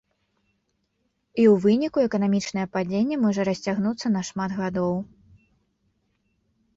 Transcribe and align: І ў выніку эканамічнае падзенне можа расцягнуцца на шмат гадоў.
І 1.41 1.43
ў 1.49 1.59
выніку 1.65 1.97
эканамічнае 2.07 2.63
падзенне 2.77 3.17
можа 3.25 3.45
расцягнуцца 3.49 4.07
на 4.15 4.21
шмат 4.31 4.51
гадоў. 4.61 4.97